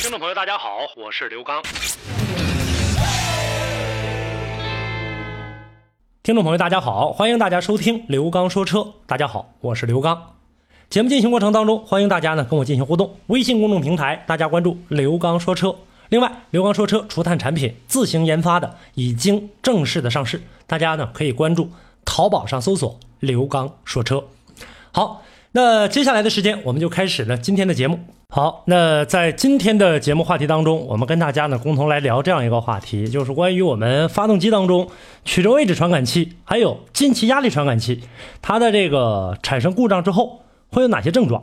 [0.00, 1.60] 听众朋友，大家好，我是刘刚。
[6.22, 8.94] 听众朋友，大家好，欢迎大家收听刘刚说车。
[9.08, 10.36] 大家好，我是刘刚。
[10.88, 13.16] 节目进行过程当中，欢迎大家呢跟我进行互动。
[13.26, 15.74] 微信公众平台，大家关注刘刚说车。
[16.10, 21.72] 另外，刘刚说车除碳产品自行研发的，已经正式的上市，大家呢可以关注
[22.04, 24.22] 淘宝上搜索刘刚说车。
[24.92, 25.24] 好。
[25.50, 27.98] 那接下来的时间，我们就开始了今天的节目。
[28.30, 34.86] 好，那在今天的节目话题当中，我们跟大家呢共同来聊这样一个话题，就是关于我们发动机当中
[35.24, 38.02] 曲轴位置传感器还有进气压力传感器，
[38.42, 41.42] 它的这个产生故障之后会有哪些症状？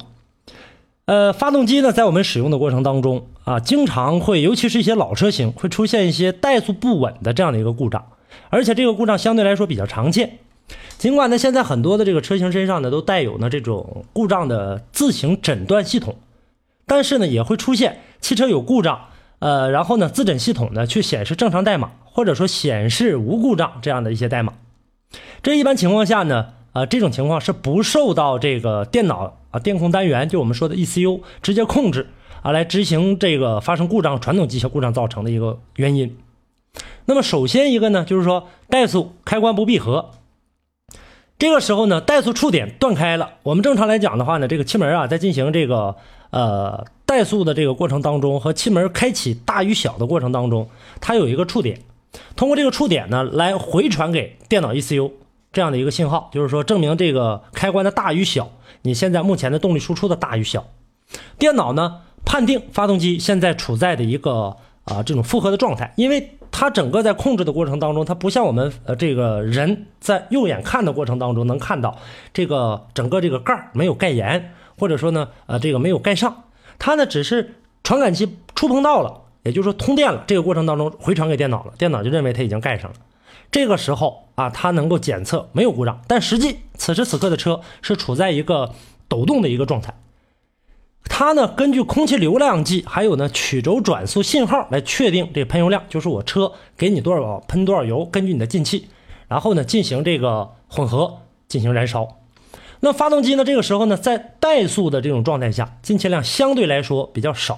[1.05, 8.05] 呃，发动机呢在我们使用的过程当中啊，经常会，尤其是一些老车型会出现一些怠速不稳的这样的一个故障，
[8.49, 10.37] 而且这个故障相对来说比较常见。
[10.99, 16.15] 尽管呢，现在很多的这个车型身上呢都带有呢这种故障的自行诊断系统，
[16.85, 24.53] 但是呢也会出现汽车有故障，呃，然后呢自诊系统呢却显示正常代码，或者说显示无故障这样的一些代码。
[25.41, 32.07] 这一般情况下呢，呃，这种情况是不受到这个电脑啊电控单元，就我们说的 ECU 直接控制
[32.41, 36.17] 啊来执行这个发生故障传统机械故障造成的一个原因。
[37.05, 40.11] 那么首先一个呢就是说怠速开关不闭合。
[41.37, 43.33] 这个时候呢，怠速触点断开了。
[43.43, 45.97] 我们正常来讲的话呢，这个气门啊，在进行这个
[46.35, 50.67] 呃怠速的这个过程当中，和气门开启大与小的过程当中，
[50.99, 51.79] 它有一个触点。
[52.35, 55.11] 通过这个触点呢，来回传给电脑 ECU
[55.53, 58.51] 这样的一个信号，就是说证明这个开关的大与小，
[58.81, 60.65] 你现在目前的动力输出的大与小。
[61.39, 66.31] 电脑呢，判定发动机现在处在的一个啊这种负荷的状态，因为。
[66.57, 71.97] 它整个在控制的过程当中，它不像我们呃这个人在右眼看的过程当中能看到
[72.33, 76.43] 这个整个这个盖儿没有盖严，或者说呢呃这个没有盖上，
[76.79, 82.97] 它呢只是传感器触碰到了，也就是说通电了，这个过程当中回传给电脑了，电脑就认为它已经盖上了。
[83.51, 88.73] 这个时候啊，它能够检测没有故障，但实际此时此刻的车是处在一个
[89.07, 89.93] 抖动的一个状态。
[91.07, 98.89] 它呢，根据空气流量计，还有呢曲轴转速信号来确定这喷油量，就是我车给你多少喷多少油，根据你的进气，
[99.27, 102.17] 然后呢进行这个混合进行燃烧。
[102.81, 107.57] 那发动机呢，这个时候呢在怠速的这种状态下，进气量相对来说比较少，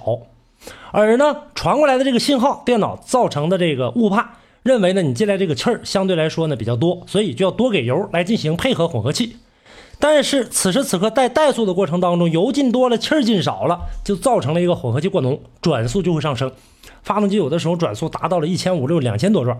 [0.92, 4.28] 而呢传过来的这个信号，电脑造成的这个误判，
[4.62, 9.36] 认为呢你进来这个气儿相对来说呢比较多，所以就要多给油来进行配合混合气。
[10.00, 16.52] 但是此时此刻在怠速的过程当中，油进多了，气儿进少了，就造成了一个混合气过浓，转速就会上升。
[17.02, 19.58] 发动机有的时候转速达到了一千五六、两千多转。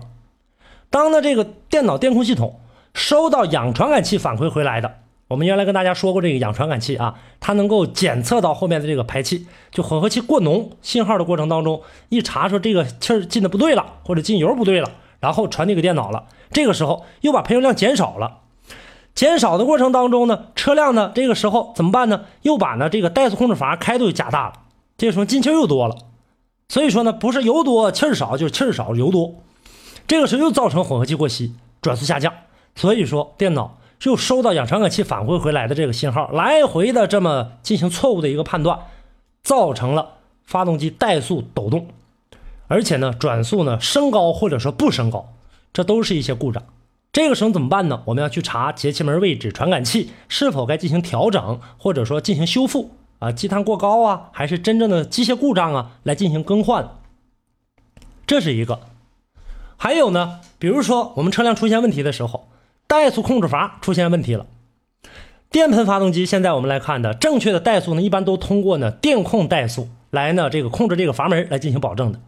[0.89, 2.61] 当呢这个电脑电控系统
[2.93, 4.95] 收到氧传感器反馈回来的，
[5.29, 18.39] 我们原来跟大家说过这个氧传感器啊，它能够检测到后面的这个排气，就混合气过浓信号的过程当中，一查说这个气进的不对了，或者进油不对了，然后传递给电脑了，这个时候又把喷油量减少了。
[19.13, 22.21] 减少的过程当中呢，车辆呢这个时候怎么办呢？
[22.41, 24.53] 又把呢这个怠速控制阀开度加大了，
[24.97, 25.95] 这个时候进气又多了，
[26.69, 29.35] 所以说呢不是油多气少，就是气少油多，
[30.07, 31.53] 这个时候又造成混合气过稀，
[31.83, 32.33] 转速下降。
[32.75, 38.79] 所以说电脑又收到氧传感器返回回来的这个信号，来回的这么进行错误的一个判断，
[39.43, 41.87] 造成了发动机怠速抖动，
[42.67, 45.33] 而且呢转速呢升高或者说不升高，
[45.73, 46.63] 这都是一些故障。
[47.11, 48.03] 这个时候怎么办呢？
[48.05, 56.97] 我们要去查节气门位置传感器是否该进行调整，或者说进行修复啊，积碳过高啊，还是真正的机械故障啊，来进行更换。
[58.25, 58.79] 这是一个。
[59.75, 62.47] 还有呢，比如说我们车辆出现问题的时候，
[62.89, 64.47] 怠速控制阀出现问题了。
[65.51, 72.19] 电喷发动机现在我们来看的正确的怠速呢，一般都通过呢电控怠速来呢这个控制这个阀门来进行保证的。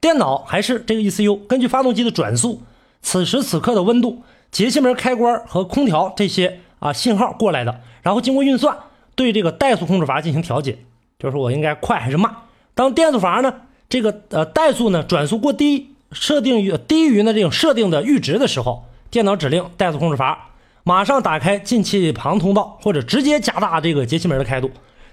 [0.00, 2.62] 电脑还是这个 ECU 根据发动机的转速。
[3.02, 8.76] 此时此刻的温度、节气门开关和空调这些啊信号过来的，然后经过运算，
[9.14, 10.78] 对这个怠速控制阀进行调节，
[11.18, 12.34] 就是我应该快还是慢。
[12.74, 13.54] 当电速阀呢
[13.88, 20.50] 这个呃怠速呢转速过低，设定于低于呢这种设定的阈值的时候，电脑指令怠速控制阀
[20.82, 24.70] 马上打开进气旁通道，或者直接加大这个节气门的开度，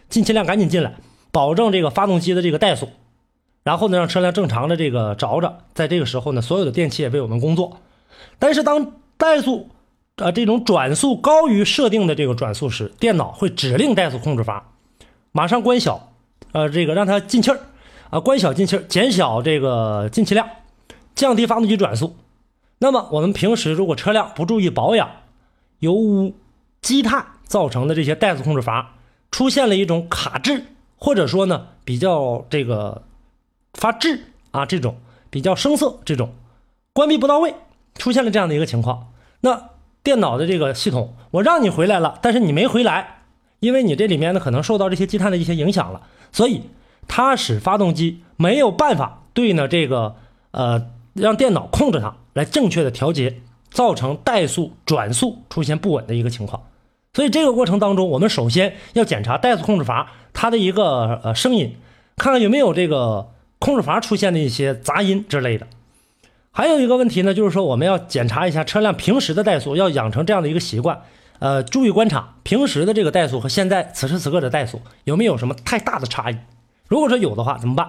[0.10, 0.94] 进气量赶紧进来，
[1.32, 2.90] 保证这个发动机的这个怠速。
[3.64, 7.78] 然后呢让车辆正常的这个着着，在这个时候呢，所有的电器也为我们工作。
[8.38, 9.70] 但是当怠速
[10.18, 14.72] 啊这种转速高于设定的这个转速时，电脑会指令怠速控制阀
[15.32, 16.14] 马上关小，
[16.52, 17.60] 呃这个让它进气儿
[18.10, 20.48] 啊，关小进气儿，减小这个进气量，
[21.16, 22.16] 降低发动机转速。
[22.84, 25.10] 那么我们平时如果车辆不注意保养，
[25.80, 26.34] 由
[26.82, 28.96] 积碳造成的这些怠速控制阀
[29.32, 30.66] 出现了一种卡滞，
[30.98, 33.04] 或者说呢比较这个
[33.74, 34.98] 发滞啊这种
[35.30, 36.34] 比较生涩这种
[36.92, 37.56] 关闭不到位，
[37.96, 39.70] 出现了这样的一个情况，那
[40.04, 43.22] 电脑的这个系统我让你回来了，但是你没回来，
[43.62, 46.02] 因为你这里面呢可能受到这些积碳的一些影响了，
[46.34, 46.64] 所以
[47.08, 50.16] 它使发动机没有办法对呢这个
[50.52, 52.16] 呃让电脑控制它。
[52.34, 56.64] 来正确的调节，造成怠速转速出现不稳的一个情况。
[57.14, 61.76] 所以这个过程当中，我们首先要检查怠速控制阀它的一个呃声音，
[62.18, 63.30] 看看有没有这个
[63.60, 65.68] 控制阀出现的一些杂音之类的。
[66.50, 71.04] 还有一个问题呢，就是说我们要检查一下车辆平时的怠速，要养成这样的一个习惯，
[71.38, 76.38] 呃，注意观察平时的这个怠速和现在此时此刻的怠速有没有什么太大的差异。
[76.88, 77.88] 如果说有的话，怎么办？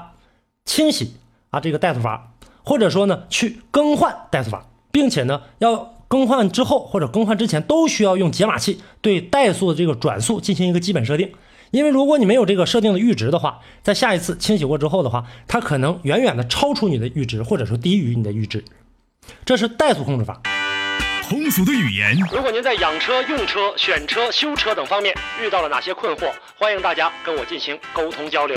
[0.66, 1.14] 清洗
[1.48, 2.33] 啊这个怠速阀。
[2.64, 11.32] 或者说呢，去更换怠速阀，并且呢，要更换之后或者更换之前都需要用解码器对怠速的这个转速进行一个基本设定。
[11.70, 18.64] 因为如果你没有这个设定的阈值的话，在下一次清洗过之后的话，它可能远远的超出你的阈值，或者说低于你的阈值。
[19.44, 20.40] 这是怠速控制阀。
[21.28, 22.16] 通俗的语言。
[22.30, 28.56] 如果您在养车、用车、选车、修车等方面遇到了哪些困惑，欢迎大家跟我进行沟通交流。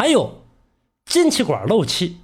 [0.00, 0.40] 还有
[1.04, 2.20] 进气管漏气。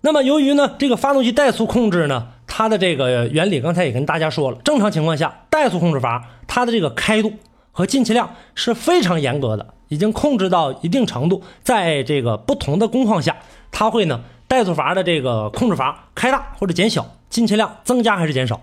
[0.00, 7.34] 那么由于呢，这个发动机怠速控制呢，它的这个原理刚才也跟大家说了，正常情况下，怠速控制阀它的这个开度
[7.72, 13.36] 和进气量是非常严格的，已经控制到一定程度，在这个不同的工况下，
[13.70, 18.62] 它会呢，怠速阀的这个控制阀开大或者减小，进气量增加还是减少。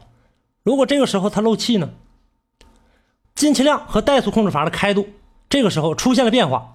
[0.64, 1.92] 如果这个时候它漏气呢，
[3.36, 5.10] 进气量和怠速控制阀的开度
[5.48, 6.73] 这个时候出现了变化。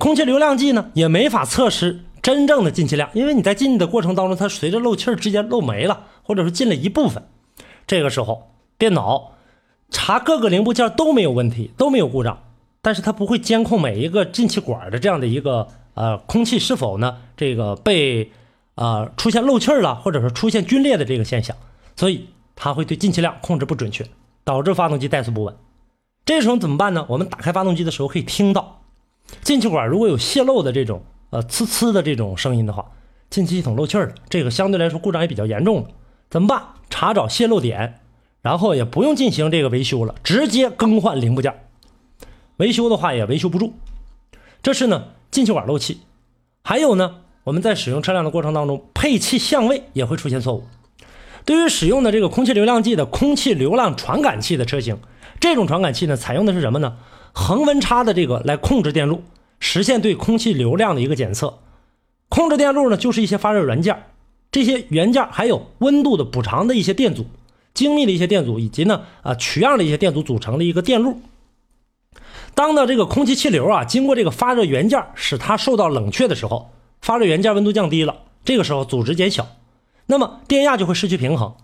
[0.00, 7.22] 空气流量计呢也没法测试真正的进气量，因为你在进的过程当中，它随着漏气儿直接漏没了，或者说进了一部分。
[7.86, 9.32] 这个时候，电脑
[9.90, 12.38] 查各个零部件都没有问题，都没有故障，
[12.80, 18.32] 但是它不会监控每一个进气管的这样的一个呃空气是否呢这个被
[18.76, 21.54] 呃出现漏气儿了，或者说出现皲裂的这个现象，
[21.94, 22.24] 所以
[22.56, 24.06] 它会对进气量控制不准确，
[24.44, 25.54] 导致发动机怠速不稳。
[26.24, 27.04] 这时候怎么办呢？
[27.08, 28.79] 我们打开发动机的时候可以听到。
[29.42, 32.86] 进气管如果有泄漏的这种呃呲呲的这种声音的话，
[33.30, 35.88] 进气系统漏气了，这个相对来说故障也比较严重了。
[36.28, 36.62] 怎么办？
[36.88, 38.00] 查找泄漏点，
[38.42, 41.54] 然后也不用进行这个维修了，直接更换零部件。
[42.56, 43.74] 维修的话也维修不住。
[44.62, 46.00] 这是呢进气管漏气，
[46.62, 50.64] 还有呢我们在使用车辆的过程当中，配气相位也会出现错误。
[51.46, 54.98] 对于使用的这个空气流量计的空气流量传感器的车型，
[55.40, 56.98] 这种传感器呢采用的是什么呢？
[57.32, 59.22] 恒温差的这个来控制电路，
[59.58, 61.58] 实现对空气流量的一个检测。
[62.28, 64.04] 控制电路呢，就是一些发热元件，
[64.52, 67.26] 这些元件还有温度的补偿的一些电阻，
[67.74, 71.20] 精密的一些电阻，以及呢啊取样的一些电阻组成的一个电路。
[72.54, 76.70] 当呢这个空气气流啊经过这个发热元件，使它受到冷却的时候，
[77.00, 79.46] 发热元件温度降低了，这个时候阻值减小，
[80.06, 81.54] 那么电压就会失去平衡。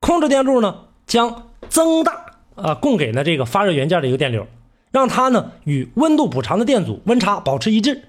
[0.00, 4.46] 控制电路呢将增大啊供给呢这个发热元件的一个电流。
[4.92, 8.02] 让它呢与温度补偿的电阻温差保持一致，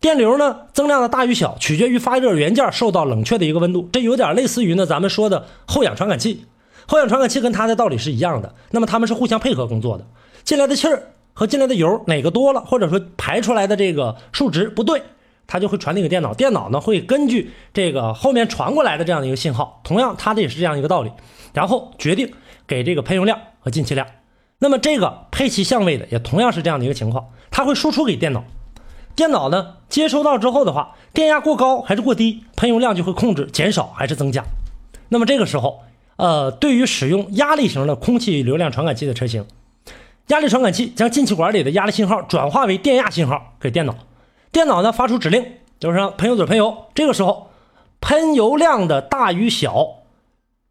[0.00, 6.46] 电流呢增量的大与小取决于发热元件受到冷却的一个温度，这有点类似于呢咱们说的后氧传感器，
[6.86, 10.06] 后氧传感器跟它的道理是一样的，那么它们是互相配合工作的，
[10.42, 15.02] 进来的气儿和进来的油哪个多了，或者说排出来的这个数值不对，
[15.46, 21.10] 它就会传递给电脑，电脑呢会根据这个后面传过来的这样的一个信号，同样它的也是这样一个道理，
[21.52, 22.32] 然后决定
[22.66, 24.06] 给这个喷油量和进气量。
[24.58, 28.44] 那么这个配气相位的也同样是这样的一个情况，它会输出给电脑，
[29.14, 34.44] 电脑呢接收到之后的话，电压过高还是过低，喷油量就会控制减少还是增加。
[35.08, 35.82] 那么这个时候，
[36.16, 39.46] 呃，对于使用压力型的空气流量传感器的车型，
[40.28, 43.94] 压力传感器将进气管里的压力信号转化为电压信号给电脑，
[44.50, 45.44] 电脑呢发出指令，
[45.78, 46.86] 就是让喷油嘴喷油。
[46.94, 47.50] 这个时候，
[48.00, 49.86] 喷油量的大与小，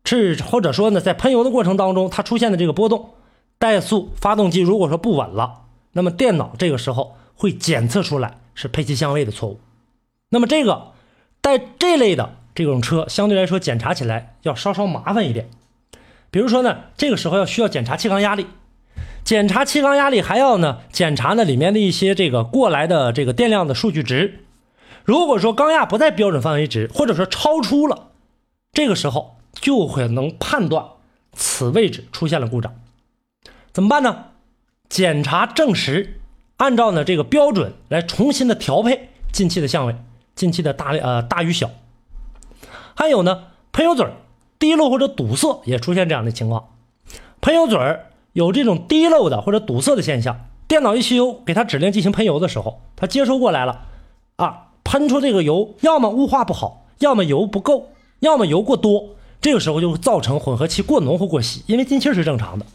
[0.03, 3.11] 是或者说呢，在喷油的过程当中，它出现的这个波动，
[3.59, 9.59] 怠速发动机如果说不稳了，那么电脑这个时候会检测出来是配气相位的错误。
[10.29, 10.91] 那么这个
[11.41, 15.49] 带这类的这种车，相对来说检查起来要稍稍麻烦一点。
[16.31, 18.47] 比如说呢，这个时候要需要检查气缸压力，
[19.23, 24.45] 检查气缸压力还要呢检查呢里面的一些这个过来的这个电量的数据值。
[25.03, 28.07] 如果说缸压不在标准范围值，或者说超出了，
[28.73, 30.85] 这个时候就会能判断
[31.31, 32.73] 此位置出现了故障，
[33.75, 34.27] 怎么办呢？
[34.87, 36.21] 检查证实，
[36.55, 39.97] 按照呢这个标准来重新的调配进气的相位，
[40.33, 41.69] 进气的大呃大与小。
[42.95, 44.07] 还有呢，喷油嘴
[44.57, 46.69] 滴漏或者堵塞也出现这样的情况，
[47.41, 47.77] 喷油嘴
[48.31, 53.87] 有这种滴漏的或者堵塞的现象，电脑 ECU 给它指令进行喷油的时候，它接收过来了
[54.37, 54.67] 啊。
[54.85, 57.89] 喷出这个油，要么雾化不好，要么油不够，
[58.21, 59.09] 要么油过多，
[59.41, 61.61] 这个时候就会造成混合气过浓或过稀。
[61.67, 62.65] 因为进气是正常的，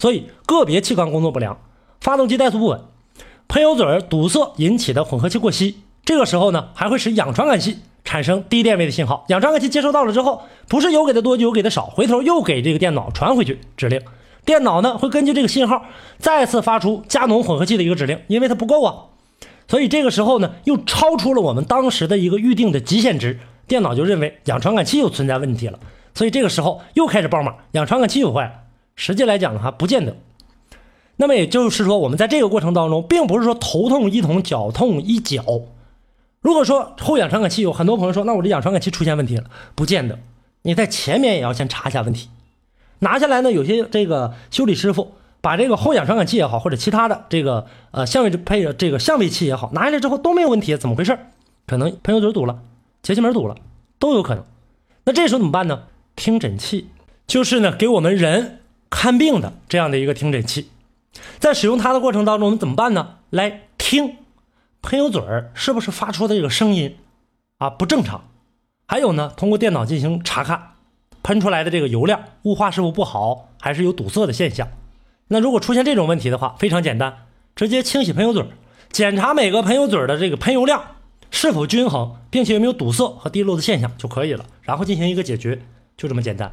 [0.00, 1.58] 所以个别气缸工作不良，
[2.00, 2.80] 发动机怠速不稳，
[3.46, 5.82] 喷油嘴堵塞引起的混合气过稀。
[6.06, 9.26] 这个时候呢，还会使氧传感器产生低电位的信号。
[9.28, 14.00] 氧传感器接收到了之后，不是油给的多就油给的少，回头又给这个电脑传回去指令。
[14.46, 15.84] 电脑呢会根据这个信号
[16.18, 18.94] 再次发出加浓混合气的一个指令，因为它不够啊。
[19.68, 23.38] 所以这个时候呢，又超出了我们当时的一个预定的极限值，
[23.68, 25.78] 电脑就认为氧传感器又存在问题了。
[26.14, 28.52] 所以这个时候又开始报码，氧传感器又坏了。
[28.96, 30.16] 实际来讲的话，不见得。
[31.16, 35.44] 那么也就是说，我们在这个过程当中，并不是说头痛医头，脚痛医脚。
[36.40, 39.44] 如果说后氧传感器有很多朋友说，那我这氧传感器出现问题了，
[39.74, 40.18] 不见得。
[40.62, 42.28] 你在前面也要先查一下问题。
[43.00, 45.12] 拿下来呢，有些这个修理师傅。
[45.42, 51.18] 把这个后氧传感器也好，或者其他的这个呃相位配这个相位器也好，拿下来之后都没有问题，怎么回事？
[51.66, 52.58] 可能喷油嘴堵了，
[53.00, 53.56] 节气门堵了，
[53.98, 54.44] 都有可能。
[55.06, 55.84] 那这时候怎么办呢？
[56.14, 56.90] 听诊器
[57.26, 58.59] 就是呢给我们人
[58.90, 60.68] 看病的这样的一个听诊器，
[61.38, 63.16] 在使用它的过程当中，我们怎么办呢？
[63.30, 64.16] 来听
[64.82, 66.96] 喷油嘴儿是不是发出的这个声音
[67.58, 68.28] 啊不正常？
[68.86, 70.72] 还有呢，通过电脑进行查看，
[71.22, 74.68] 喷出来的这个油量雾化是否不好，还是有堵塞的现象？
[75.28, 78.44] 那如果出现这种问题的话，非常简单，直接清洗喷油嘴，
[78.90, 80.82] 检查每个喷油嘴的这个喷油量
[81.30, 85.62] 是否均衡，并且有没有堵塞和滴漏的现象就可以了，然后进行一个解决，
[85.96, 86.52] 就这么简单。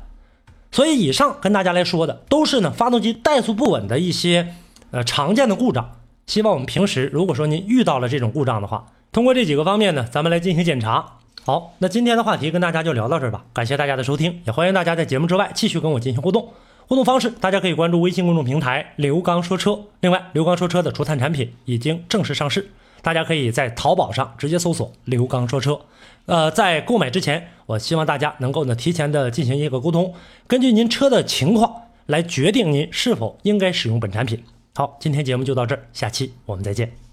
[0.71, 4.53] 所以以上跟大家来说的都是呢发动机怠速不稳的一些
[4.91, 5.91] 呃常见的故障。
[6.25, 11.13] 希望我们平时如果说您遇到了这种故障的话，通过这几个方面呢，咱们来进行检查。
[11.43, 16.49] 好，那今天的话题跟大家就聊到这儿吧，感谢大家的收听，也欢迎大家在节目之外继续跟我进行互动。
[16.87, 19.79] 互动方式，大家可以关注微信公众平台“刘刚说车”。
[20.01, 22.69] 另外，刘刚说车的除碳产品已经正式上市，
[23.01, 25.79] 大家可以在淘宝上直接搜索“刘刚说车”。
[26.27, 30.13] 呃，在购买之前，我希望大家能够呢提前的进行一个沟通，
[30.45, 34.43] 根据您车的情况来决定您是否应该使用本产品。
[34.75, 37.06] 好，今天节目就到这儿，下期我们再见。